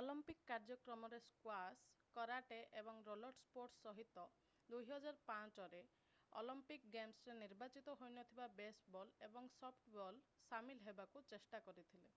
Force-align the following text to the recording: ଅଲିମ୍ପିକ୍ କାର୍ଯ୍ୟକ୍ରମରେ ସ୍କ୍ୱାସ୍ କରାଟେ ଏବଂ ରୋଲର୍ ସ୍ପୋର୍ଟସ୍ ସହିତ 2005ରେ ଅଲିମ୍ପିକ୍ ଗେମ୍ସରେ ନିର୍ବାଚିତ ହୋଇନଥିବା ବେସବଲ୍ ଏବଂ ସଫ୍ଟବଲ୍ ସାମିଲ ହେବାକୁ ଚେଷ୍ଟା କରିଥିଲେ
ଅଲିମ୍ପିକ୍ 0.00 0.38
କାର୍ଯ୍ୟକ୍ରମରେ 0.50 1.16
ସ୍କ୍ୱାସ୍ 1.24 1.82
କରାଟେ 2.18 2.60
ଏବଂ 2.82 3.02
ରୋଲର୍ 3.08 3.34
ସ୍ପୋର୍ଟସ୍ 3.40 3.82
ସହିତ 3.86 4.24
2005ରେ 4.76 5.82
ଅଲିମ୍ପିକ୍ 6.42 6.88
ଗେମ୍ସରେ 6.96 7.36
ନିର୍ବାଚିତ 7.44 7.98
ହୋଇନଥିବା 8.04 8.50
ବେସବଲ୍ 8.64 9.12
ଏବଂ 9.30 9.52
ସଫ୍ଟବଲ୍ 9.60 10.24
ସାମିଲ 10.48 10.90
ହେବାକୁ 10.90 11.24
ଚେଷ୍ଟା 11.36 11.62
କରିଥିଲେ 11.70 12.12